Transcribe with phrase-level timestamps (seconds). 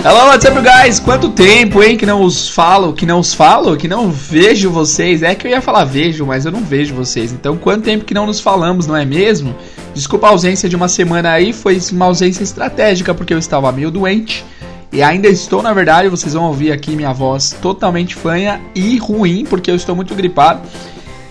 [0.00, 1.00] Hello, what's up, guys?
[1.00, 5.24] Quanto tempo, hein, que não os falo, que não os falo, que não vejo vocês.
[5.24, 7.32] É que eu ia falar vejo, mas eu não vejo vocês.
[7.32, 9.56] Então, quanto tempo que não nos falamos, não é mesmo?
[9.92, 13.90] Desculpa a ausência de uma semana aí, foi uma ausência estratégica porque eu estava meio
[13.90, 14.44] doente.
[14.92, 19.44] E ainda estou, na verdade, vocês vão ouvir aqui minha voz totalmente fanha e ruim,
[19.44, 20.60] porque eu estou muito gripado.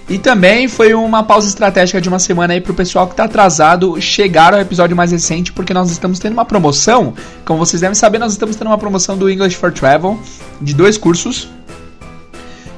[0.09, 3.99] E também foi uma pausa estratégica de uma semana aí pro pessoal que tá atrasado
[3.99, 7.13] chegar ao episódio mais recente, porque nós estamos tendo uma promoção.
[7.43, 10.17] Como vocês devem saber, nós estamos tendo uma promoção do English for Travel
[10.61, 11.49] de dois cursos.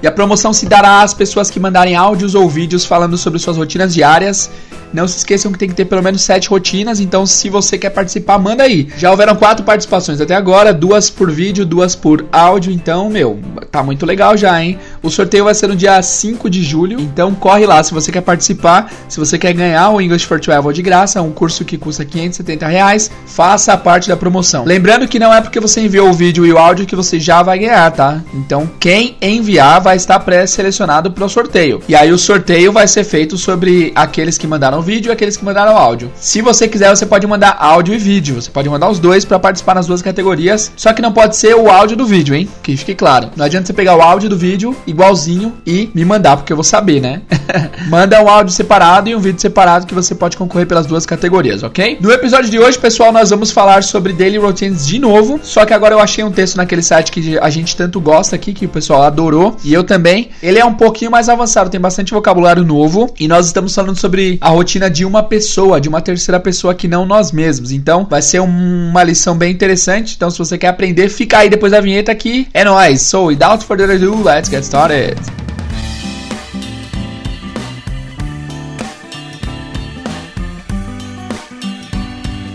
[0.01, 3.57] E a promoção se dará às pessoas que mandarem áudios ou vídeos falando sobre suas
[3.57, 4.49] rotinas diárias
[4.93, 7.89] não se esqueçam que tem que ter pelo menos sete rotinas, então se você quer
[7.89, 8.87] participar, manda aí.
[8.97, 13.39] Já houveram quatro participações até agora, duas por vídeo, duas por áudio, então, meu,
[13.71, 14.79] tá muito legal já, hein?
[15.01, 18.21] O sorteio vai ser no dia 5 de julho, então corre lá se você quer
[18.21, 22.05] participar, se você quer ganhar o English for Travel de graça, um curso que custa
[22.05, 24.65] 570 reais, faça parte da promoção.
[24.65, 27.41] Lembrando que não é porque você enviou o vídeo e o áudio que você já
[27.43, 28.21] vai ganhar, tá?
[28.33, 31.81] Então quem enviar vai estar pré-selecionado pro sorteio.
[31.87, 35.37] E aí o sorteio vai ser feito sobre aqueles que mandaram mandaram vídeo e aqueles
[35.37, 36.11] que mandaram áudio.
[36.15, 38.35] Se você quiser, você pode mandar áudio e vídeo.
[38.35, 40.71] Você pode mandar os dois para participar nas duas categorias.
[40.75, 42.49] Só que não pode ser o áudio do vídeo, hein?
[42.63, 43.29] Que fique claro.
[43.35, 46.63] Não adianta você pegar o áudio do vídeo igualzinho e me mandar, porque eu vou
[46.63, 47.21] saber, né?
[47.89, 51.63] Manda um áudio separado e um vídeo separado que você pode concorrer pelas duas categorias,
[51.63, 51.97] ok?
[52.01, 55.39] No episódio de hoje, pessoal, nós vamos falar sobre daily routines de novo.
[55.43, 58.53] Só que agora eu achei um texto naquele site que a gente tanto gosta aqui,
[58.53, 60.29] que o pessoal adorou, e eu também.
[60.41, 64.37] Ele é um pouquinho mais avançado, tem bastante vocabulário novo, e nós estamos falando sobre
[64.41, 67.71] a rotina rotina de uma pessoa, de uma terceira pessoa que não nós mesmos.
[67.71, 70.13] Então, vai ser um, uma lição bem interessante.
[70.15, 72.47] Então, se você quer aprender, fica aí depois da vinheta aqui.
[72.53, 73.01] É nóis!
[73.01, 75.17] So, without further ado, let's get started!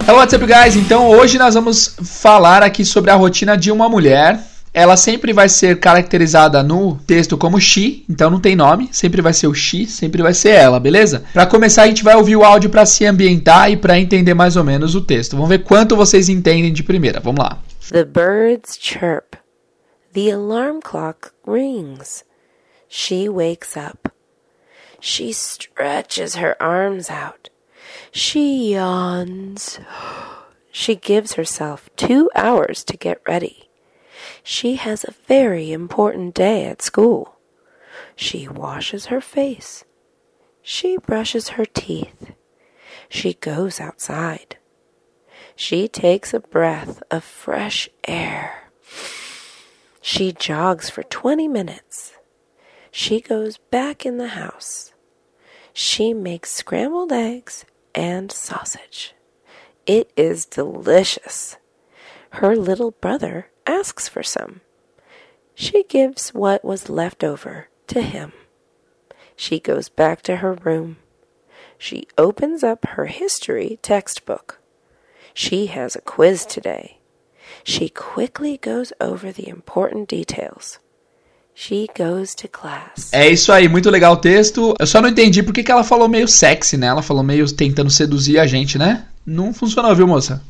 [0.07, 0.77] Hello, what's up, guys?
[0.77, 4.39] Então, hoje nós vamos falar aqui sobre a rotina de uma mulher
[4.75, 9.33] ela sempre vai ser caracterizada no texto como she, então não tem nome, sempre vai
[9.33, 11.23] ser o she, sempre vai ser ela, beleza?
[11.33, 14.57] Para começar, a gente vai ouvir o áudio para se ambientar e para entender mais
[14.57, 15.37] ou menos o texto.
[15.37, 17.21] Vamos ver quanto vocês entendem de primeira.
[17.21, 17.63] Vamos lá.
[17.93, 19.37] The birds chirp.
[20.13, 22.25] The alarm clock rings.
[22.89, 24.11] She wakes up.
[25.01, 27.49] She stretches her arms out.
[28.11, 29.79] She yawns.
[30.77, 33.64] She gives herself two hours to get ready.
[34.47, 37.37] She has a very important day at school.
[38.15, 39.87] She washes her face.
[40.61, 42.35] She brushes her teeth.
[43.09, 44.59] She goes outside.
[45.57, 48.71] She takes a breath of fresh air.
[50.03, 52.13] She jogs for 20 minutes.
[52.91, 54.93] She goes back in the house.
[55.73, 59.15] She makes scrambled eggs and sausage.
[59.87, 61.57] It is delicious.
[62.31, 64.61] Her little brother asks for some.
[65.55, 68.33] She gives what was left over to him.
[69.37, 70.97] She goes back to her room.
[71.79, 74.61] She opens up her history textbook.
[75.33, 76.99] She has a quiz today.
[77.65, 80.79] She quickly goes over the important details.
[81.55, 83.11] She goes to class.
[83.13, 84.75] É isso aí, muito legal o texto.
[84.79, 86.89] Eu só não entendi por que, que ela falou meio sexy, né?
[86.89, 89.07] Ela falou meio tentando seduzir a gente, né?
[89.25, 90.43] Não funcionou, viu, moça?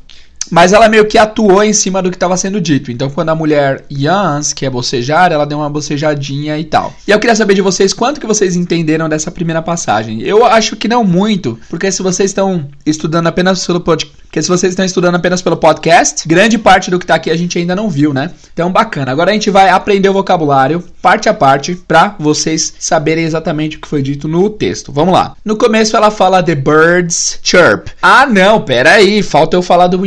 [0.51, 2.91] Mas ela meio que atuou em cima do que estava sendo dito.
[2.91, 6.93] Então, quando a mulher yans, que é bocejar, ela deu uma bocejadinha e tal.
[7.07, 10.21] E eu queria saber de vocês quanto que vocês entenderam dessa primeira passagem.
[10.21, 14.49] Eu acho que não muito, porque se vocês estão estudando apenas pelo podcast porque se
[14.49, 17.73] vocês estão estudando apenas pelo podcast, grande parte do que está aqui a gente ainda
[17.73, 18.31] não viu, né?
[18.51, 19.09] Então, bacana.
[19.09, 23.79] Agora a gente vai aprender o vocabulário parte a parte para vocês saberem exatamente o
[23.79, 24.91] que foi dito no texto.
[24.91, 25.37] Vamos lá.
[25.45, 27.87] No começo ela fala the birds chirp.
[28.01, 29.97] Ah, não, pera aí, falta eu falar do,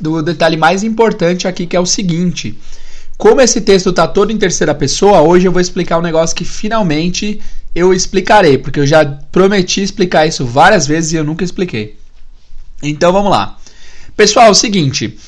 [0.00, 2.58] do detalhe mais importante aqui que é o seguinte.
[3.18, 6.46] Como esse texto está todo em terceira pessoa, hoje eu vou explicar um negócio que
[6.46, 7.38] finalmente
[7.74, 11.98] eu explicarei, porque eu já prometi explicar isso várias vezes e eu nunca expliquei.
[12.82, 13.58] Então vamos lá.
[14.16, 15.18] Pessoal, é o seguinte.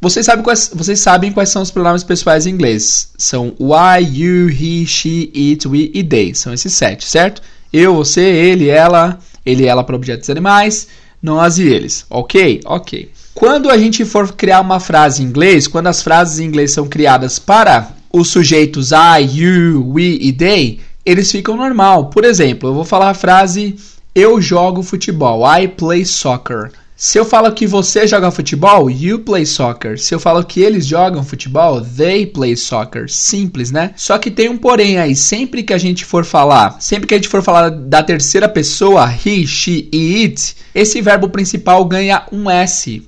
[0.00, 3.10] Vocês sabem, quais, vocês sabem quais são os pronomes pessoais em inglês?
[3.18, 6.34] São I, you, he, she, it, we e they.
[6.34, 7.42] São esses sete, certo?
[7.72, 10.88] Eu, você, ele, ela, ele, ela para objetos animais,
[11.22, 12.04] nós e eles.
[12.10, 12.60] Ok?
[12.64, 13.10] Ok.
[13.34, 16.86] Quando a gente for criar uma frase em inglês, quando as frases em inglês são
[16.88, 22.06] criadas para os sujeitos I, you, we e they, eles ficam normal.
[22.06, 23.76] Por exemplo, eu vou falar a frase
[24.14, 25.42] eu jogo futebol.
[25.44, 26.70] I play soccer.
[27.04, 29.98] Se eu falo que você joga futebol, you play soccer.
[29.98, 33.10] Se eu falo que eles jogam futebol, they play soccer.
[33.10, 33.92] Simples, né?
[33.96, 35.16] Só que tem um porém aí.
[35.16, 39.12] Sempre que a gente for falar, sempre que a gente for falar da terceira pessoa,
[39.12, 43.02] he, she e it, esse verbo principal ganha um S.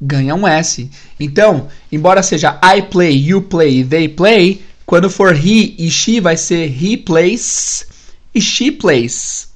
[0.00, 0.90] ganha um S.
[1.20, 6.36] Então, embora seja I play, you play, they play, quando for he e she vai
[6.36, 7.86] ser he plays
[8.34, 9.48] e she plays.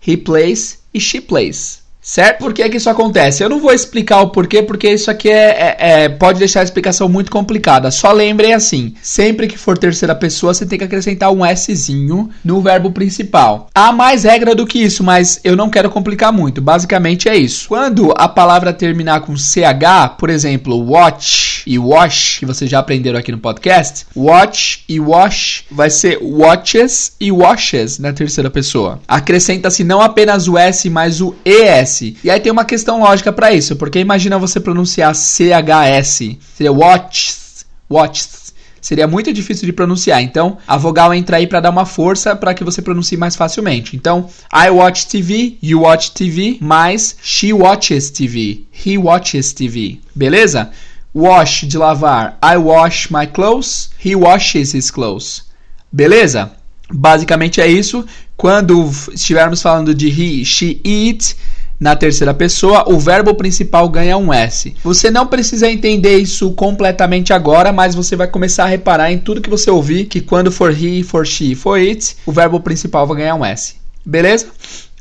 [0.00, 1.87] He plays e she plays.
[2.08, 2.38] Certo?
[2.38, 3.44] Por que, que isso acontece?
[3.44, 6.62] Eu não vou explicar o porquê, porque isso aqui é, é, é, pode deixar a
[6.62, 7.90] explicação muito complicada.
[7.90, 12.62] Só lembrem assim: sempre que for terceira pessoa, você tem que acrescentar um Szinho no
[12.62, 13.68] verbo principal.
[13.74, 16.62] Há mais regra do que isso, mas eu não quero complicar muito.
[16.62, 17.68] Basicamente é isso.
[17.68, 23.18] Quando a palavra terminar com CH, por exemplo, watch e wash, que vocês já aprenderam
[23.18, 28.98] aqui no podcast, watch e wash vai ser watches e washes na terceira pessoa.
[29.06, 31.97] Acrescenta-se não apenas o S, mas o ES.
[32.22, 37.64] E aí tem uma questão lógica para isso, porque imagina você pronunciar CHS, seria watches,
[37.90, 38.38] watches.
[38.80, 40.22] Seria muito difícil de pronunciar.
[40.22, 43.96] Então, a vogal entra aí para dar uma força para que você pronuncie mais facilmente.
[43.96, 50.00] Então, I watch TV, you watch TV, mais she watches TV, he watches TV.
[50.14, 50.70] Beleza?
[51.14, 52.38] Wash de lavar.
[52.42, 55.44] I wash my clothes, he washes his clothes.
[55.92, 56.52] Beleza?
[56.90, 58.04] Basicamente é isso.
[58.36, 61.36] Quando estivermos falando de he, she eat,
[61.78, 64.74] na terceira pessoa, o verbo principal ganha um S.
[64.82, 69.40] Você não precisa entender isso completamente agora, mas você vai começar a reparar em tudo
[69.40, 73.18] que você ouvir que quando for he, for she, for it, o verbo principal vai
[73.18, 73.76] ganhar um S.
[74.04, 74.48] Beleza?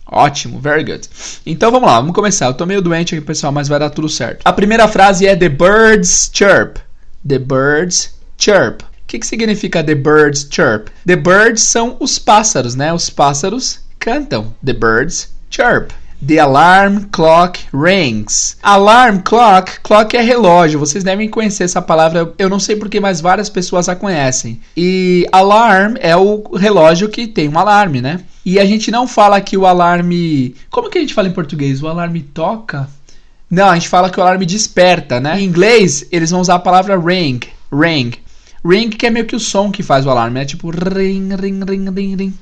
[0.10, 1.08] Ótimo, very good.
[1.46, 2.46] Então vamos lá, vamos começar.
[2.46, 4.42] Eu tô meio doente aqui, pessoal, mas vai dar tudo certo.
[4.46, 6.78] A primeira frase é The birds chirp.
[7.28, 8.84] The birds chirp.
[8.84, 10.90] O que, que significa the birds chirp?
[11.06, 12.94] The birds são os pássaros, né?
[12.94, 14.54] Os pássaros cantam.
[14.64, 15.92] The birds chirp.
[16.26, 18.58] The alarm clock rings.
[18.64, 20.80] Alarm clock, clock é relógio.
[20.80, 22.34] Vocês devem conhecer essa palavra.
[22.40, 24.60] Eu não sei porque, mas várias pessoas a conhecem.
[24.76, 28.22] E alarm é o relógio que tem um alarme, né?
[28.44, 30.56] E a gente não fala que o alarme.
[30.72, 31.84] Como que a gente fala em português?
[31.84, 32.90] O alarme toca?
[33.50, 35.40] Não, a gente fala que o alarme desperta, né?
[35.40, 37.40] Em inglês, eles vão usar a palavra ring.
[37.72, 38.12] Ring.
[38.66, 41.64] Ring que é meio que o som que faz o alarme, é tipo ring, ring,
[41.64, 42.34] ring, ring, ring.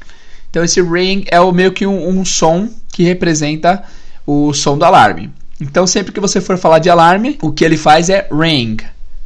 [0.55, 3.83] Então esse ring é o meio que um, um som que representa
[4.25, 5.29] o som do alarme.
[5.59, 8.77] Então sempre que você for falar de alarme, o que ele faz é ring,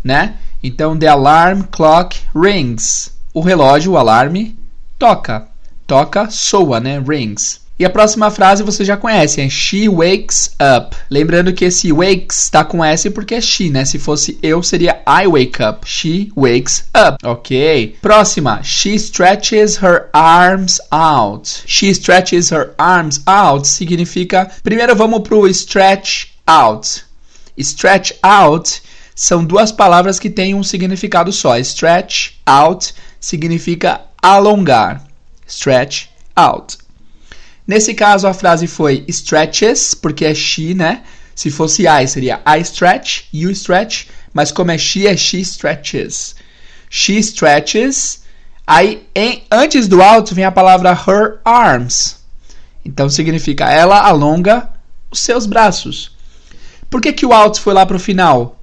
[0.04, 0.38] né?
[0.64, 3.12] Então the alarm clock rings.
[3.31, 4.58] O relógio, o alarme,
[4.98, 5.46] toca.
[5.86, 7.00] Toca, soa, né?
[7.00, 7.62] Rings.
[7.80, 10.98] E a próxima frase você já conhece, é She wakes up.
[11.10, 13.86] Lembrando que esse wakes está com S porque é she, né?
[13.86, 15.90] Se fosse eu, seria I wake up.
[15.90, 17.18] She wakes up.
[17.24, 17.96] Ok.
[18.02, 18.62] Próxima.
[18.64, 21.64] She stretches her arms out.
[21.66, 24.52] She stretches her arms out significa.
[24.62, 27.06] Primeiro vamos pro stretch out.
[27.58, 28.81] Stretch out
[29.16, 31.58] são duas palavras que têm um significado só.
[31.58, 35.02] Stretch out significa alongar.
[35.48, 36.78] Stretch out.
[37.69, 41.04] Nesse caso, a frase foi stretches, porque é she, né?
[41.36, 44.07] Se fosse I, seria I stretch, you stretch.
[44.33, 46.33] Mas como é she, é she stretches.
[46.89, 48.24] She stretches.
[48.66, 52.16] Aí, em, antes do out, vem a palavra her arms.
[52.83, 54.68] Então, significa ela alonga
[55.12, 56.18] os seus braços.
[56.89, 58.60] Por que, que o out foi lá para o final?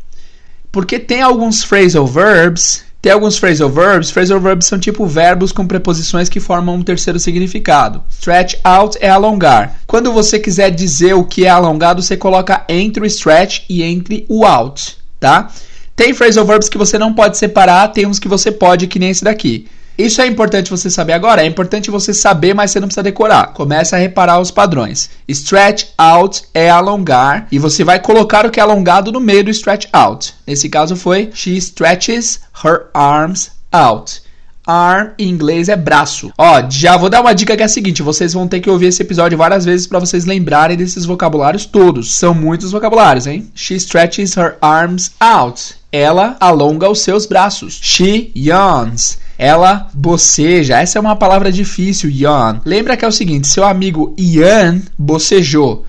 [0.73, 4.11] Porque tem alguns phrasal verbs tem alguns phrasal verbs.
[4.11, 8.03] Phrasal verbs são tipo verbos com preposições que formam um terceiro significado.
[8.11, 9.79] Stretch out é alongar.
[9.87, 14.27] Quando você quiser dizer o que é alongado, você coloca entre o stretch e entre
[14.29, 15.53] o out, tá?
[15.95, 19.11] Tem phrasal verbs que você não pode separar, tem uns que você pode, que nem
[19.11, 19.69] esse daqui.
[19.99, 21.43] Isso é importante você saber agora?
[21.43, 23.55] É importante você saber, mas você não precisa decorar.
[23.55, 25.09] Começa a reparar os padrões.
[25.27, 29.51] Stretch out é alongar e você vai colocar o que é alongado no meio do
[29.51, 30.35] stretch out.
[30.47, 34.21] Nesse caso foi She stretches her arms out.
[34.67, 36.33] Arm em inglês é braço.
[36.37, 38.87] Ó, já vou dar uma dica que é a seguinte: vocês vão ter que ouvir
[38.87, 42.17] esse episódio várias vezes para vocês lembrarem desses vocabulários todos.
[42.17, 43.49] São muitos vocabulários, hein?
[43.55, 45.77] She stretches her arms out.
[45.93, 47.79] Ela alonga os seus braços.
[47.81, 49.19] She yawns.
[49.39, 50.79] Ela boceja.
[50.79, 52.61] Essa é uma palavra difícil, yawn.
[52.65, 55.85] Lembra que é o seguinte: seu amigo Ian bocejou.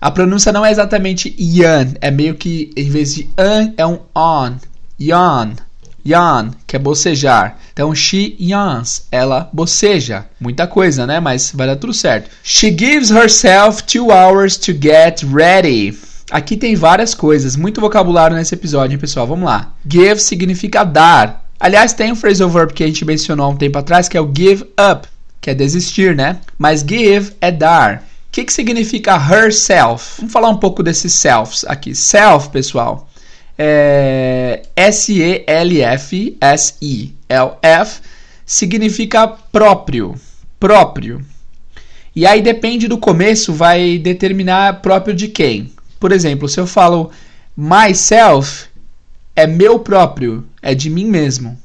[0.00, 3.98] A pronúncia não é exatamente Ian, é meio que em vez de an é um
[4.14, 4.56] on.
[5.00, 5.52] Yawn.
[6.04, 7.56] Yawn, que é bocejar.
[7.72, 10.26] Então, she yawns, ela boceja.
[10.40, 11.20] Muita coisa, né?
[11.20, 12.28] Mas vai dar tudo certo.
[12.42, 15.96] She gives herself two hours to get ready.
[16.30, 19.26] Aqui tem várias coisas, muito vocabulário nesse episódio, pessoal?
[19.26, 19.74] Vamos lá.
[19.88, 21.44] Give significa dar.
[21.62, 24.20] Aliás, tem um phrasal verb que a gente mencionou há um tempo atrás, que é
[24.20, 25.06] o give up,
[25.40, 26.40] que é desistir, né?
[26.58, 27.98] Mas give é dar.
[27.98, 30.16] O que, que significa herself?
[30.18, 31.94] Vamos falar um pouco desses selves aqui.
[31.94, 33.08] Self, pessoal,
[33.56, 35.54] é S-E-L-F-S-I.
[37.28, 38.00] L-F
[38.44, 40.16] significa próprio.
[40.58, 41.24] Próprio.
[42.16, 45.72] E aí depende do começo, vai determinar próprio de quem.
[46.00, 47.12] Por exemplo, se eu falo
[47.56, 48.64] Myself
[49.36, 51.58] é meu próprio, é de mim mesmo.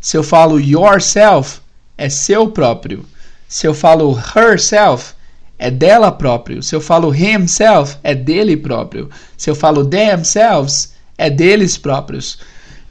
[0.00, 1.60] Se eu falo yourself,
[1.96, 3.04] é seu próprio.
[3.48, 5.14] Se eu falo herself,
[5.58, 6.62] é dela próprio.
[6.62, 9.10] Se eu falo himself, é dele próprio.
[9.36, 12.38] Se eu falo themselves, é deles próprios.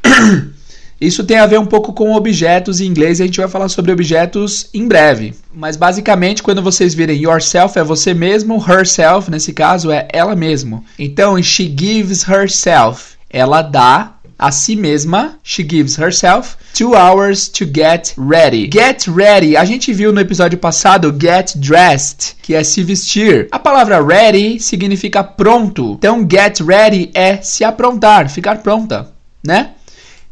[1.00, 3.92] Isso tem a ver um pouco com objetos em inglês a gente vai falar sobre
[3.92, 5.36] objetos em breve.
[5.54, 10.84] Mas basicamente, quando vocês virem yourself é você mesmo, herself, nesse caso, é ela mesmo.
[10.98, 13.16] Então, she gives herself.
[13.30, 18.70] Ela dá a si mesma, she gives herself two hours to get ready.
[18.72, 23.48] Get ready, a gente viu no episódio passado get dressed, que é se vestir.
[23.52, 25.94] A palavra ready significa pronto.
[25.94, 29.12] Então get ready é se aprontar, ficar pronta,
[29.44, 29.72] né?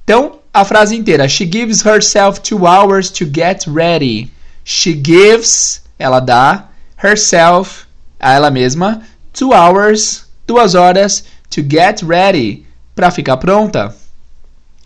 [0.03, 1.27] Então, a frase inteira.
[1.27, 4.31] She gives herself two hours to get ready.
[4.63, 7.85] She gives, ela dá, herself,
[8.19, 9.01] a ela mesma,
[9.33, 12.64] two hours, duas horas, to get ready,
[12.96, 13.94] para ficar pronta.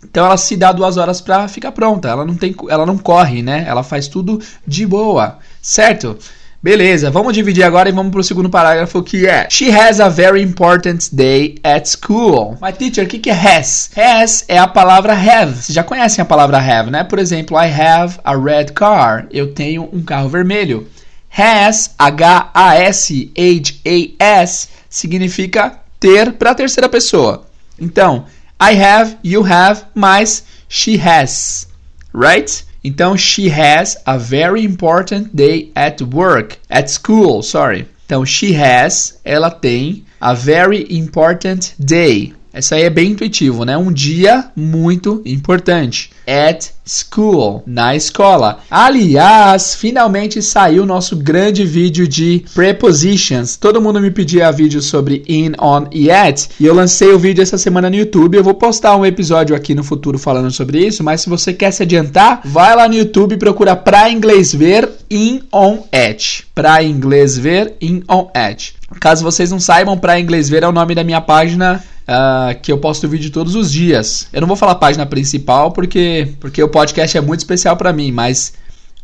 [0.02, 2.08] Então ela se dá duas horas para ficar pronta.
[2.08, 3.64] Ela não tem, ela não corre, né?
[3.66, 6.18] Ela faz tudo de boa, certo?
[6.62, 10.10] Beleza, vamos dividir agora e vamos para o segundo parágrafo que é She has a
[10.10, 12.58] very important day at school.
[12.60, 13.90] My teacher, o que, que é has?
[13.96, 15.54] Has é a palavra have.
[15.54, 17.02] Vocês já conhecem a palavra have, né?
[17.02, 19.26] Por exemplo, I have a red car.
[19.30, 20.86] Eu tenho um carro vermelho.
[21.34, 27.46] Has, H-A-S, H-A-S, significa ter para a terceira pessoa.
[27.80, 28.26] Então,
[28.60, 31.66] I have, you have, mas she has.
[32.12, 32.64] Right?
[32.84, 37.86] Então, she has a very important day at work, at school, sorry.
[38.06, 42.34] Então, she has, ela tem a very important day.
[42.52, 43.76] Essa aí é bem intuitivo, né?
[43.76, 46.10] Um dia muito importante.
[46.26, 48.58] At school, na escola.
[48.68, 53.56] Aliás, finalmente saiu nosso grande vídeo de prepositions.
[53.56, 57.42] Todo mundo me pedia vídeo sobre in, on e at, e eu lancei o vídeo
[57.42, 58.36] essa semana no YouTube.
[58.36, 61.70] Eu vou postar um episódio aqui no futuro falando sobre isso, mas se você quer
[61.70, 66.42] se adiantar, vai lá no YouTube e procura pra inglês ver in, on, at.
[66.54, 68.72] Pra inglês ver in, on, at.
[68.98, 72.72] Caso vocês não saibam, pra inglês ver é o nome da minha página Uh, que
[72.72, 74.26] eu posto vídeo todos os dias.
[74.32, 77.92] Eu não vou falar a página principal porque, porque o podcast é muito especial para
[77.92, 78.54] mim, mas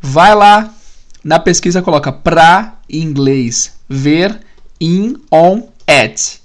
[0.01, 0.75] vai lá
[1.23, 4.41] na pesquisa coloca pra inglês ver
[4.81, 6.41] in on at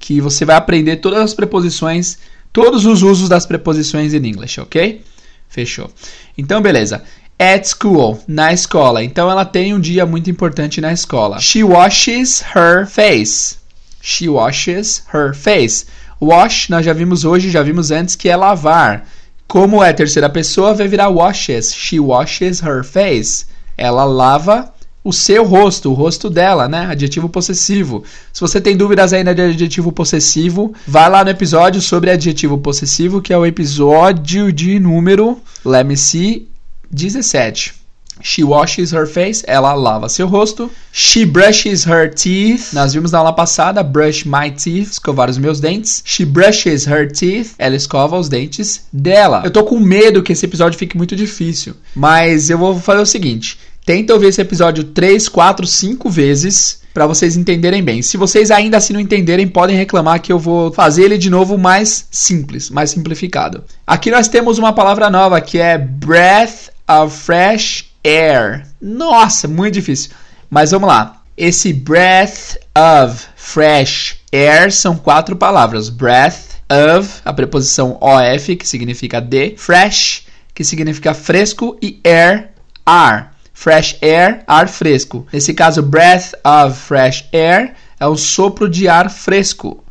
[0.00, 2.18] que você vai aprender todas as preposições,
[2.52, 5.04] todos os usos das preposições em inglês, ok?
[5.48, 5.90] Fechou.
[6.36, 7.04] Então, beleza.
[7.38, 9.04] At school, na escola.
[9.04, 11.38] Então, ela tem um dia muito importante na escola.
[11.38, 13.59] She washes her face.
[14.00, 15.86] She washes her face.
[16.20, 19.06] Wash, nós já vimos hoje, já vimos antes, que é lavar.
[19.48, 21.74] Como é terceira pessoa, vai virar washes.
[21.74, 23.46] She washes her face.
[23.76, 26.86] Ela lava o seu rosto, o rosto dela, né?
[26.86, 28.04] Adjetivo possessivo.
[28.32, 33.22] Se você tem dúvidas ainda de adjetivo possessivo, vai lá no episódio sobre adjetivo possessivo,
[33.22, 36.48] que é o episódio de número, let me see,
[36.90, 37.79] 17.
[38.22, 40.70] She washes her face, ela lava seu rosto.
[40.92, 42.72] She brushes her teeth.
[42.72, 46.02] Nós vimos na aula passada, brush my teeth, escovar os meus dentes.
[46.04, 49.42] She brushes her teeth, ela escova os dentes dela.
[49.44, 53.06] Eu tô com medo que esse episódio fique muito difícil, mas eu vou fazer o
[53.06, 58.02] seguinte: tenta ouvir esse episódio 3, 4, 5 vezes para vocês entenderem bem.
[58.02, 61.56] Se vocês ainda assim não entenderem, podem reclamar que eu vou fazer ele de novo
[61.56, 63.64] mais simples, mais simplificado.
[63.86, 68.66] Aqui nós temos uma palavra nova que é breath of fresh air.
[68.80, 70.10] Nossa, muito difícil.
[70.48, 71.22] Mas vamos lá.
[71.36, 75.88] Esse breath of fresh air são quatro palavras.
[75.88, 76.60] Breath
[76.98, 82.50] of, a preposição of, que significa de, fresh, que significa fresco, e air,
[82.84, 83.34] ar.
[83.52, 85.26] Fresh air, ar fresco.
[85.32, 89.84] Nesse caso, breath of fresh air é o sopro de ar fresco.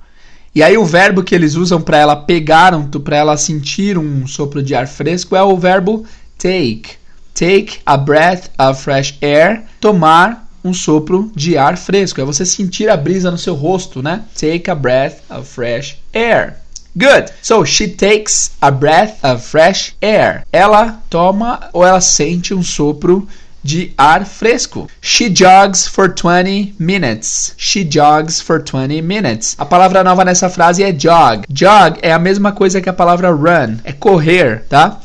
[0.53, 4.25] E aí o verbo que eles usam para ela pegar, um, para ela sentir um
[4.25, 6.05] sopro de ar fresco é o verbo
[6.37, 6.98] take.
[7.39, 9.63] Take a breath of fresh air.
[9.79, 12.19] Tomar um sopro de ar fresco.
[12.19, 14.23] É você sentir a brisa no seu rosto, né?
[14.37, 16.57] Take a breath of fresh air.
[16.97, 17.31] Good.
[17.41, 20.43] So she takes a breath of fresh air.
[20.51, 23.25] Ela toma ou ela sente um sopro
[23.63, 24.89] de ar fresco.
[25.01, 27.53] She jogs for 20 minutes.
[27.55, 29.55] She jogs for 20 minutes.
[29.57, 31.45] A palavra nova nessa frase é jog.
[31.49, 34.99] Jog é a mesma coisa que a palavra run, é correr, tá?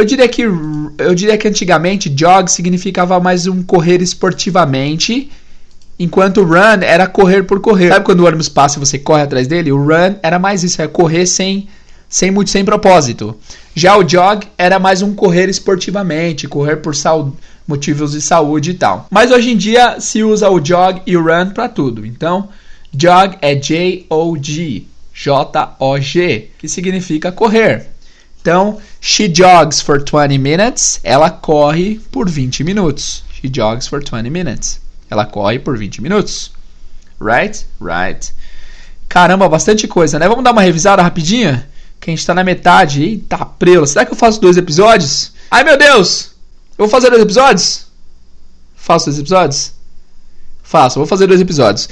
[0.00, 5.30] Eu diria que eu diria que antigamente jog significava mais um correr esportivamente,
[5.98, 7.90] enquanto run era correr por correr.
[7.90, 9.70] Sabe quando o ônibus passa e você corre atrás dele?
[9.70, 11.68] O run era mais isso, é correr sem
[12.08, 13.36] sem muito sem propósito.
[13.74, 16.94] Já o jog era mais um correr esportivamente, correr por
[17.68, 19.06] motivos de saúde e tal.
[19.10, 22.06] Mas hoje em dia se usa o jog e o run para tudo.
[22.06, 22.48] Então,
[22.90, 24.84] jog é J O G.
[25.12, 27.88] J-O-G, que significa correr.
[28.40, 31.00] Então, she jogs for 20 minutes.
[31.04, 33.22] Ela corre por 20 minutos.
[33.34, 34.80] She jogs for 20 minutes.
[35.10, 36.50] Ela corre por 20 minutos.
[37.20, 37.66] Right?
[37.80, 38.32] Right.
[39.08, 40.28] Caramba, bastante coisa, né?
[40.28, 41.68] Vamos dar uma revisada rapidinha?
[42.00, 43.02] Que a gente tá na metade.
[43.02, 43.86] Eita, prelo.
[43.86, 45.32] Será que eu faço dois episódios?
[45.50, 46.30] Ai, meu Deus!
[46.78, 47.86] Eu vou fazer dois episódios?
[48.74, 49.74] Faço dois episódios?
[50.62, 51.88] Faço, vou fazer dois episódios.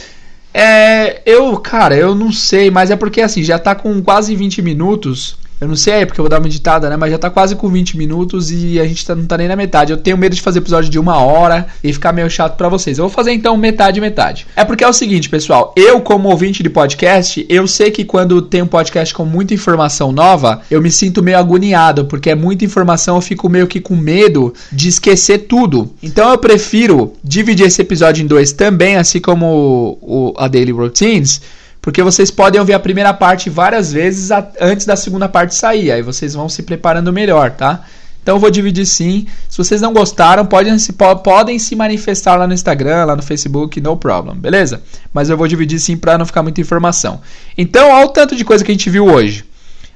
[0.54, 4.62] É, eu, cara, eu não sei, mas é porque assim, já tá com quase 20
[4.62, 5.36] minutos.
[5.60, 6.96] Eu não sei, porque eu vou dar uma editada, né?
[6.96, 9.56] Mas já tá quase com 20 minutos e a gente tá, não tá nem na
[9.56, 9.92] metade.
[9.92, 12.98] Eu tenho medo de fazer episódio de uma hora e ficar meio chato para vocês.
[12.98, 14.46] Eu vou fazer então metade metade.
[14.54, 15.72] É porque é o seguinte, pessoal.
[15.76, 20.12] Eu, como ouvinte de podcast, eu sei que quando tem um podcast com muita informação
[20.12, 23.96] nova, eu me sinto meio agoniado, porque é muita informação, eu fico meio que com
[23.96, 25.92] medo de esquecer tudo.
[26.02, 31.40] Então eu prefiro dividir esse episódio em dois também, assim como o, a Daily Routines
[31.88, 34.28] porque vocês podem ouvir a primeira parte várias vezes
[34.60, 35.90] antes da segunda parte sair.
[35.90, 37.82] Aí vocês vão se preparando melhor, tá?
[38.22, 39.26] Então eu vou dividir sim.
[39.48, 43.80] Se vocês não gostaram, podem se, podem se manifestar lá no Instagram, lá no Facebook,
[43.80, 44.82] no problem, beleza?
[45.14, 47.22] Mas eu vou dividir sim para não ficar muita informação.
[47.56, 49.46] Então, olha o tanto de coisa que a gente viu hoje.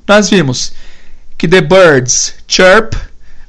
[0.09, 0.73] Nós vimos
[1.37, 2.95] que the birds chirp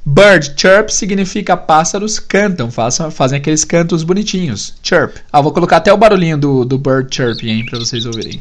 [0.06, 4.74] Bird chirp significa pássaros cantam, façam, fazem aqueles cantos bonitinhos.
[4.82, 5.16] Chirp.
[5.32, 8.38] Ah, vou colocar até o barulhinho do, do bird chirping aí pra vocês ouvirem.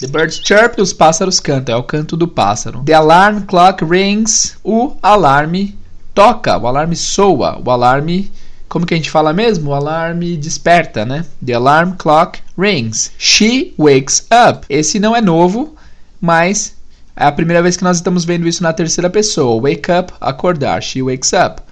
[0.00, 2.82] The birds chirp, os pássaros cantam, é o canto do pássaro.
[2.82, 5.78] The alarm clock rings, o alarme
[6.12, 8.30] toca, o alarme soa, o alarme,
[8.68, 9.70] como que a gente fala mesmo?
[9.70, 11.24] O alarme desperta, né?
[11.44, 13.12] The alarm clock rings.
[13.16, 14.66] She wakes up.
[14.68, 15.74] Esse não é novo,
[16.20, 16.81] mas
[17.14, 19.60] é a primeira vez que nós estamos vendo isso na terceira pessoa.
[19.60, 20.82] Wake up, acordar.
[20.82, 21.62] She wakes up.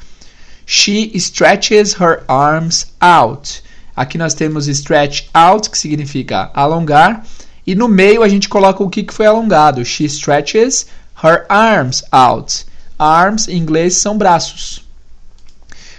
[0.67, 3.63] She stretches her arms out.
[3.97, 7.25] Aqui nós temos stretch out, que significa alongar.
[7.67, 9.85] E no meio a gente coloca o que, foi alongado.
[9.85, 10.87] She stretches
[11.23, 12.65] her arms out.
[12.99, 14.85] Arms em inglês são braços.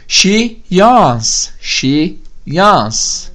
[0.07, 1.51] She yawns.
[1.59, 3.31] She yawns.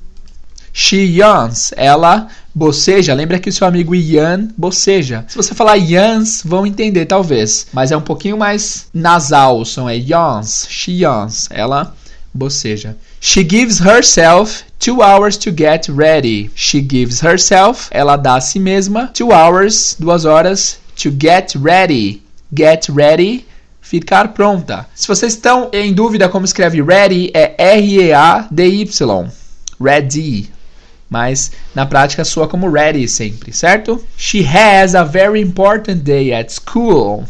[0.73, 1.73] She yawns.
[1.77, 5.27] Ela boceja, lembra que seu amigo Ian boceja.
[5.29, 9.91] Se você falar Ians, vão entender talvez, mas é um pouquinho mais nasal o som,
[9.91, 11.95] é yawns, she yawns, ela
[12.33, 12.97] boceja.
[13.21, 16.51] She gives herself two hours to get ready.
[16.55, 22.23] She gives herself, ela dá a si mesma, two hours, duas horas, to get ready.
[22.57, 23.45] Get ready,
[23.83, 24.87] ficar pronta.
[24.95, 29.29] Se vocês estão em dúvida como escreve ready, é R-E-A-D-Y.
[29.79, 30.56] Ready,
[31.09, 34.05] mas na prática soa como ready sempre, certo?
[34.17, 37.25] She has a very important day at school.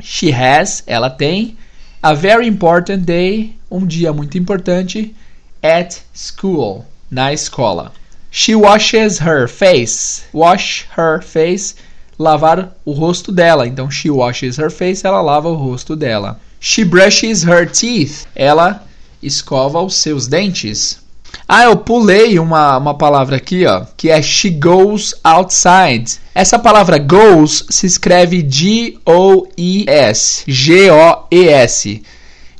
[0.00, 1.56] She has, ela tem,
[2.02, 5.14] a very important day, um dia muito importante,
[5.62, 7.92] at school, na escola.
[8.30, 10.24] She washes her face.
[10.32, 11.74] Wash her face,
[12.18, 13.66] lavar o rosto dela.
[13.66, 16.38] Então, she washes her face, ela lava o rosto dela.
[16.60, 18.26] She brushes her teeth.
[18.34, 18.84] Ela
[19.22, 21.00] escova os seus dentes.
[21.48, 26.18] Ah, eu pulei uma, uma palavra aqui, ó, que é she goes outside.
[26.34, 30.42] Essa palavra goes se escreve G-O-E-S.
[30.48, 32.02] G-O-E-S.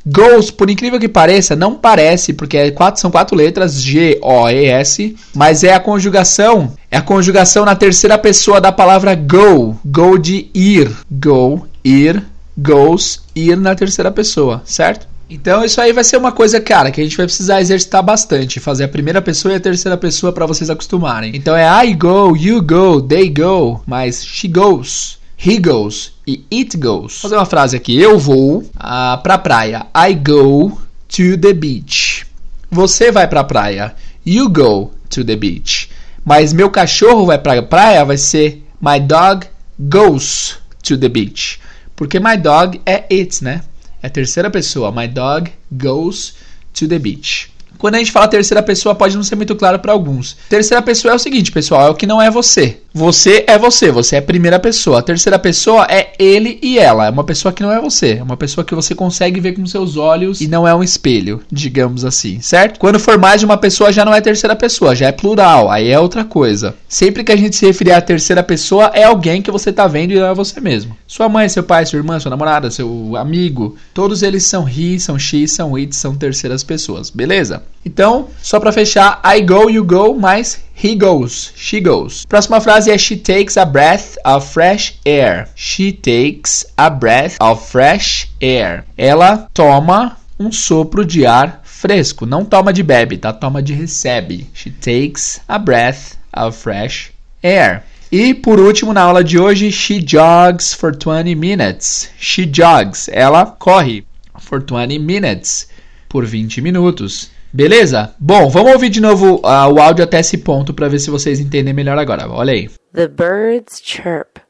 [0.06, 5.64] Goes, por incrível que pareça, não parece, porque é quatro, são quatro letras, G-O-E-S, mas
[5.64, 9.76] é a conjugação, é a conjugação na terceira pessoa da palavra go.
[9.84, 10.92] Go de ir.
[11.10, 12.22] Go, ir,
[12.56, 15.08] goes, ir na terceira pessoa, certo?
[15.28, 18.60] Então isso aí vai ser uma coisa, cara, que a gente vai precisar exercitar bastante,
[18.60, 21.34] fazer a primeira pessoa e a terceira pessoa para vocês acostumarem.
[21.34, 26.76] Então é I go, you go, they go, mas she goes, he goes e it
[26.76, 27.14] goes.
[27.14, 27.96] Vou fazer uma frase aqui.
[27.96, 29.86] Eu vou uh, pra praia.
[29.96, 32.24] I go to the beach.
[32.70, 33.94] Você vai pra praia.
[34.24, 35.90] You go to the beach.
[36.24, 39.46] Mas meu cachorro vai pra praia vai ser my dog
[39.78, 41.60] goes to the beach.
[41.94, 43.62] Porque my dog é it, né?
[44.06, 44.92] É terceira pessoa.
[44.92, 46.36] My dog goes
[46.74, 47.50] to the beach.
[47.78, 50.36] Quando a gente fala terceira pessoa, pode não ser muito claro para alguns.
[50.48, 52.78] Terceira pessoa é o seguinte, pessoal, é o que não é você.
[52.92, 55.00] Você é você, você é primeira pessoa.
[55.00, 57.06] A terceira pessoa é ele e ela.
[57.06, 58.14] É uma pessoa que não é você.
[58.14, 61.42] É uma pessoa que você consegue ver com seus olhos e não é um espelho,
[61.52, 62.80] digamos assim, certo?
[62.80, 65.70] Quando for mais de uma pessoa, já não é terceira pessoa, já é plural.
[65.70, 66.74] Aí é outra coisa.
[66.88, 70.12] Sempre que a gente se referir à terceira pessoa, é alguém que você tá vendo
[70.12, 70.96] e não é você mesmo.
[71.06, 75.18] Sua mãe, seu pai, sua irmã, sua namorada, seu amigo, todos eles são he, são
[75.18, 77.62] she, são it, são terceiras pessoas, beleza?
[77.86, 82.26] Então, só para fechar, I go, you go, mais he goes, she goes.
[82.26, 85.48] Próxima frase é she takes a breath of fresh air.
[85.54, 88.84] She takes a breath of fresh air.
[88.98, 92.26] Ela toma um sopro de ar fresco.
[92.26, 93.32] Não toma de bebe, tá?
[93.32, 94.50] Toma de recebe.
[94.52, 97.84] She takes a breath of fresh air.
[98.10, 102.10] E por último, na aula de hoje, she jogs for 20 minutes.
[102.18, 104.04] She jogs, ela corre
[104.40, 105.68] for 20 minutes,
[106.08, 107.35] por 20 minutos.
[107.52, 108.14] Beleza?
[108.18, 111.40] Bom, vamos ouvir de novo uh, o áudio até esse ponto para ver se vocês
[111.40, 112.28] entendem melhor agora.
[112.28, 112.68] Olha aí.
[112.92, 114.40] The birds chirp.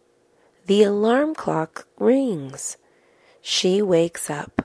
[0.67, 2.77] The alarm clock rings.
[3.41, 4.65] She wakes up.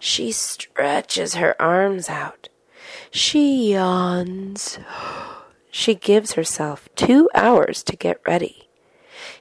[0.00, 2.48] She stretches her arms out.
[3.10, 4.78] She yawns.
[5.70, 8.68] She gives herself two hours to get ready.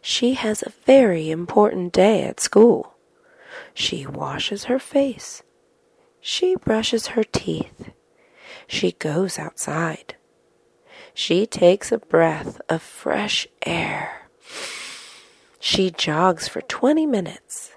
[0.02, 2.94] She has a very important day at school.
[3.74, 5.44] She washes her face.
[6.22, 7.92] She brushes her teeth.
[8.68, 10.16] She goes outside.
[11.14, 14.30] She takes a breath of fresh air.
[15.60, 17.72] She jogs for 20 minutes.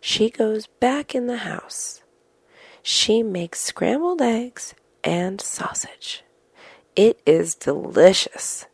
[0.00, 2.02] She goes back in the house.
[2.82, 6.24] She makes scrambled eggs and sausage.
[6.94, 8.66] It is delicious.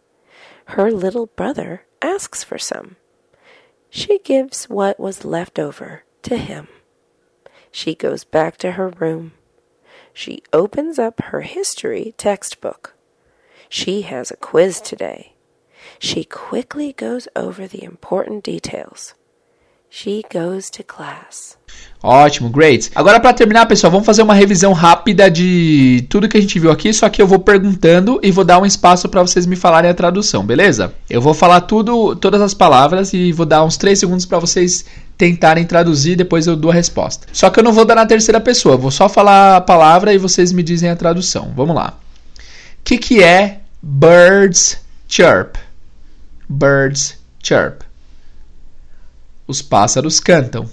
[0.67, 2.97] Her little brother asks for some.
[3.91, 6.69] She gives what was left over to him.
[7.71, 9.33] She goes back to her room.
[10.13, 12.95] She opens up her history textbook.
[13.69, 15.35] She has a quiz today.
[15.99, 19.15] She quickly goes over the important details.
[19.91, 21.57] She goes to class.
[22.03, 22.91] Ótimo, great.
[22.95, 26.71] Agora para terminar, pessoal, vamos fazer uma revisão rápida de tudo que a gente viu
[26.71, 29.91] aqui, só que eu vou perguntando e vou dar um espaço para vocês me falarem
[29.91, 30.93] a tradução, beleza?
[31.09, 34.85] Eu vou falar tudo, todas as palavras e vou dar uns 3 segundos para vocês
[35.19, 37.27] tentarem traduzir, depois eu dou a resposta.
[37.33, 40.19] Só que eu não vou dar na terceira pessoa, vou só falar a palavra e
[40.19, 41.53] vocês me dizem a tradução.
[41.57, 41.99] Vamos lá.
[42.39, 42.43] O
[42.85, 44.79] que, que é birds
[45.09, 45.57] chirp?
[46.49, 47.83] Birds chirp.
[49.47, 50.65] Os pássaros cantam.
[50.65, 50.71] O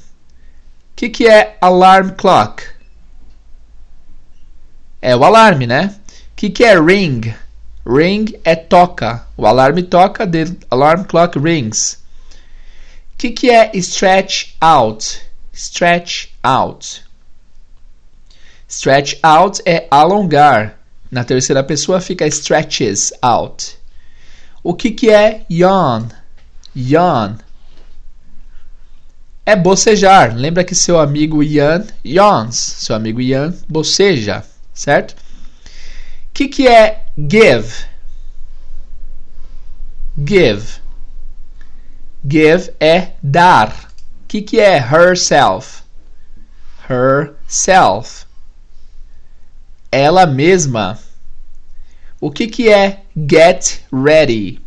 [0.96, 2.64] que, que é alarm clock?
[5.02, 5.96] É o alarme, né?
[6.08, 7.34] O que, que é ring?
[7.86, 9.26] Ring é toca.
[9.36, 12.05] O alarme toca, the alarm clock rings.
[13.16, 15.22] O que, que é stretch out?
[15.54, 17.02] Stretch out.
[18.68, 20.80] Stretch out é alongar.
[21.10, 23.78] Na terceira pessoa fica stretches out.
[24.62, 26.10] O que, que é yawn?
[26.76, 27.38] Yawn
[29.46, 30.36] é bocejar.
[30.36, 32.56] Lembra que seu amigo Ian yawns.
[32.56, 35.12] Seu amigo Ian boceja, certo?
[35.12, 37.86] O que, que é give?
[40.18, 40.85] Give.
[42.28, 43.70] Give é dar.
[44.24, 45.84] O que, que é herself?
[46.90, 48.26] Herself.
[49.92, 50.98] Ela mesma.
[52.20, 54.60] O que, que é get ready?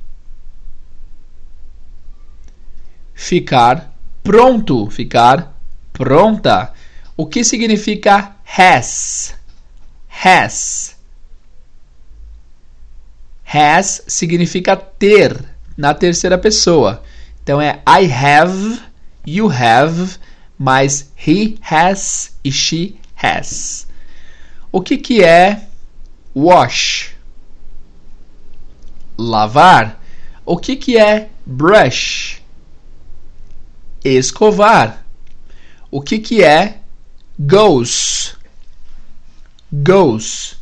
[3.14, 3.92] Ficar
[4.22, 5.52] pronto, ficar
[5.92, 6.72] pronta.
[7.16, 9.34] O que significa has?
[10.08, 10.96] Has.
[13.44, 15.44] Has significa ter
[15.76, 17.02] na terceira pessoa.
[17.48, 18.82] Então é I have,
[19.26, 20.18] you have,
[20.58, 23.86] mas he has e she has.
[24.70, 25.66] O que, que é
[26.36, 27.16] wash?
[29.16, 29.98] Lavar.
[30.44, 32.42] O que, que é brush?
[34.04, 35.06] escovar.
[35.90, 36.80] O que, que é
[37.38, 38.36] goes?
[39.72, 40.54] Goes.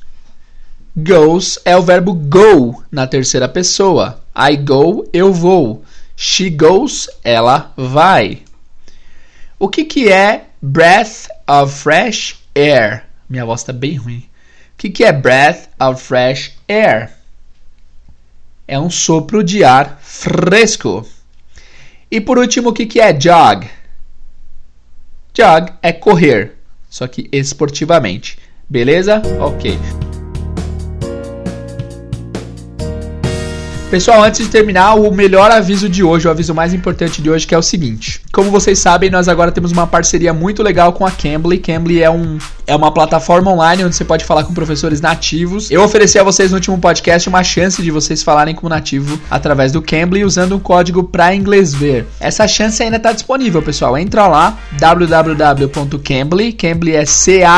[0.97, 4.23] Goes é o verbo go na terceira pessoa.
[4.37, 5.85] I go, eu vou.
[6.17, 8.43] She goes, ela vai.
[9.59, 13.05] O que, que é breath of fresh air?
[13.29, 14.19] Minha voz está bem ruim.
[14.19, 17.13] O que, que é breath of fresh air?
[18.67, 21.07] É um sopro de ar fresco.
[22.11, 23.69] E por último, o que, que é jog?
[25.37, 26.55] Jog é correr,
[26.89, 28.39] só que esportivamente.
[28.69, 29.23] Beleza?
[29.41, 29.79] Ok.
[33.91, 37.47] Pessoal, antes de terminar, o melhor aviso de hoje, o aviso mais importante de hoje,
[37.47, 38.21] que é o seguinte.
[38.33, 41.59] Como vocês sabem, nós agora temos uma parceria muito legal com a Cambly.
[41.59, 45.71] Cambly é, um, é uma plataforma online onde você pode falar com professores nativos.
[45.71, 49.21] Eu ofereci a vocês no último podcast uma chance de vocês falarem com o nativo
[49.31, 52.07] através do Cambly usando um código para inglês ver.
[52.19, 53.97] Essa chance ainda está disponível, pessoal.
[53.97, 57.57] Entra lá, www.cambly, Cambly é C-A-M-B-L-Y.com.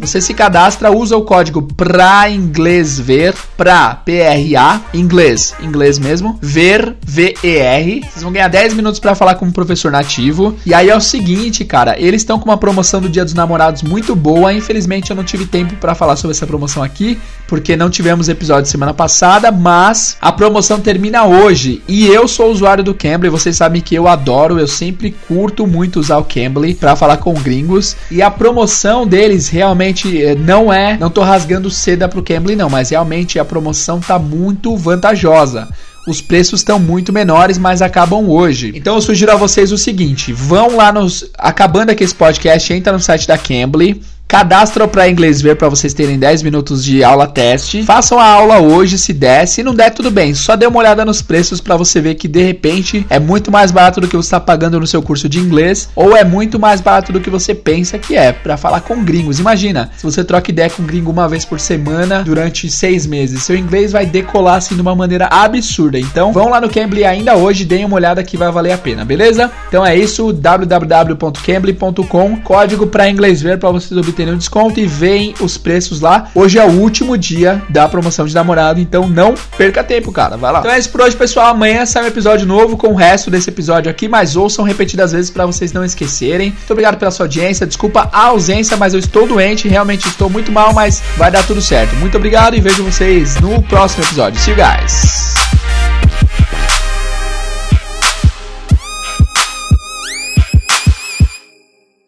[0.00, 6.94] Você se cadastra, usa o código para inglês ver pra PRA, inglês, inglês mesmo, ver,
[7.02, 8.00] V-E-R.
[8.00, 10.54] Vocês vão ganhar 10 minutos para falar com um professor nativo.
[10.66, 13.32] E aí é o seguinte, cara, eles Eles estão com uma promoção do Dia dos
[13.32, 14.52] Namorados muito boa.
[14.52, 18.68] Infelizmente eu não tive tempo para falar sobre essa promoção aqui, porque não tivemos episódio
[18.68, 21.80] semana passada, mas a promoção termina hoje.
[21.86, 26.00] E eu sou usuário do Cambly, vocês sabem que eu adoro, eu sempre curto muito
[26.00, 27.96] usar o Cambly para falar com gringos.
[28.10, 32.68] E a promoção deles realmente eh, não é, não tô rasgando seda pro Cambly não,
[32.68, 35.68] mas realmente a promoção tá muito vantajosa
[36.08, 38.72] os preços estão muito menores, mas acabam hoje.
[38.74, 41.30] Então eu sugiro a vocês o seguinte: vão lá nos.
[41.36, 45.94] Acabando aqui esse podcast, entra no site da Cambly Cadastro para inglês ver para vocês
[45.94, 47.82] terem 10 minutos de aula teste.
[47.82, 50.34] Façam a aula hoje se der, se não der tudo bem.
[50.34, 53.70] Só dê uma olhada nos preços para você ver que de repente é muito mais
[53.70, 56.82] barato do que você está pagando no seu curso de inglês ou é muito mais
[56.82, 59.40] barato do que você pensa que é para falar com gringos.
[59.40, 63.56] Imagina, se você troca ideia com gringo uma vez por semana durante seis meses, seu
[63.56, 65.98] inglês vai decolar assim de uma maneira absurda.
[65.98, 69.06] Então, vão lá no Cambly ainda hoje, deem uma olhada que vai valer a pena,
[69.06, 69.50] beleza?
[69.68, 74.86] Então é isso, www.cambly.com, código para inglês ver para vocês obterem terem um desconto e
[74.86, 76.28] veem os preços lá.
[76.34, 80.36] Hoje é o último dia da promoção de namorado, então não perca tempo, cara.
[80.36, 80.58] Vai lá.
[80.58, 81.46] Então é isso por hoje, pessoal.
[81.46, 85.30] Amanhã sai um episódio novo com o resto desse episódio aqui, mas ouçam repetidas vezes
[85.30, 86.50] para vocês não esquecerem.
[86.50, 87.66] Muito obrigado pela sua audiência.
[87.66, 91.62] Desculpa a ausência, mas eu estou doente, realmente estou muito mal, mas vai dar tudo
[91.62, 91.94] certo.
[91.96, 94.40] Muito obrigado e vejo vocês no próximo episódio.
[94.40, 95.47] See you guys.